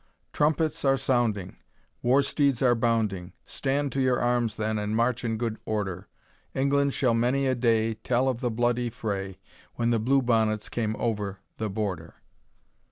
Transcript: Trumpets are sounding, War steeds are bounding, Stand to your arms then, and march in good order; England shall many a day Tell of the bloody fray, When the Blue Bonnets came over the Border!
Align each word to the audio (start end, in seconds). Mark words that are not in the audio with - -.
Trumpets 0.33 0.83
are 0.83 0.97
sounding, 0.97 1.57
War 2.01 2.23
steeds 2.23 2.63
are 2.63 2.73
bounding, 2.73 3.33
Stand 3.45 3.91
to 3.91 4.01
your 4.01 4.19
arms 4.19 4.55
then, 4.55 4.79
and 4.79 4.95
march 4.95 5.23
in 5.23 5.37
good 5.37 5.59
order; 5.63 6.07
England 6.55 6.95
shall 6.95 7.13
many 7.13 7.45
a 7.45 7.53
day 7.53 7.93
Tell 7.93 8.27
of 8.27 8.39
the 8.39 8.49
bloody 8.49 8.89
fray, 8.89 9.37
When 9.75 9.91
the 9.91 9.99
Blue 9.99 10.23
Bonnets 10.23 10.69
came 10.69 10.95
over 10.95 11.37
the 11.57 11.69
Border! 11.69 12.15